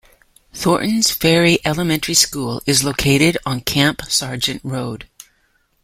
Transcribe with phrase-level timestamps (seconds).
[0.51, 5.07] Thorntons Ferry Elementary School is located on Camp Sargent Road.